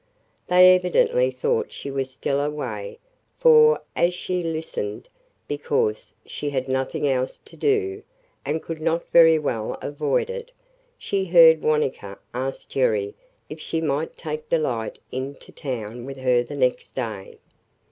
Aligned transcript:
They 0.47 0.73
evidently 0.73 1.29
thought 1.29 1.71
she 1.71 1.91
was 1.91 2.09
still 2.09 2.41
away; 2.43 2.97
for, 3.37 3.81
as 3.95 4.15
she 4.15 4.41
listened, 4.41 5.07
because 5.47 6.15
she 6.25 6.49
had 6.49 6.67
nothing 6.67 7.07
else 7.07 7.37
to 7.45 7.55
do 7.55 8.01
and 8.43 8.63
could 8.63 8.81
not 8.81 9.07
very 9.11 9.37
well 9.37 9.77
avoid 9.79 10.31
it, 10.31 10.49
she 10.97 11.25
heard 11.25 11.61
Wanetka 11.61 12.17
ask 12.33 12.67
Jerry 12.67 13.13
if 13.47 13.59
she 13.61 13.79
might 13.79 14.17
take 14.17 14.49
Delight 14.49 14.97
in 15.11 15.35
to 15.35 15.51
town 15.51 16.05
with 16.07 16.17
her 16.17 16.47
next 16.49 16.95
day. 16.95 17.37